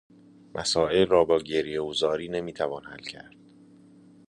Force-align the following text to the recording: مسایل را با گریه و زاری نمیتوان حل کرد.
مسایل 0.55 1.07
را 1.07 1.25
با 1.25 1.37
گریه 1.39 1.81
و 1.81 1.93
زاری 1.93 2.27
نمیتوان 2.27 2.83
حل 2.85 2.99
کرد. 3.01 3.35